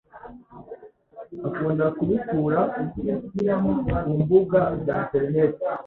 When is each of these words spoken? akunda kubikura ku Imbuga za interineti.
akunda 1.47 1.85
kubikura 1.97 2.59
ku 2.91 2.99
Imbuga 4.15 4.61
za 4.85 4.95
interineti. 5.03 5.65